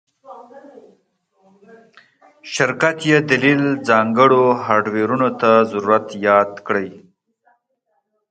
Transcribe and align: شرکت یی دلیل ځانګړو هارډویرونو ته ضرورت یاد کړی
شرکت 2.53 2.97
یی 3.09 3.17
دلیل 3.29 3.63
ځانګړو 3.87 4.43
هارډویرونو 4.65 5.29
ته 5.41 5.49
ضرورت 5.71 6.07
یاد 6.27 6.51
کړی 6.67 6.89